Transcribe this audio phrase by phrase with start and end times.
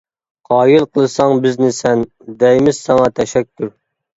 [0.53, 2.03] قايىل قىلساڭ بىزنى سەن،
[2.45, 3.75] دەيمىز ساڭا تەشەككۈر.